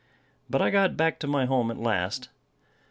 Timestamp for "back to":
0.97-1.27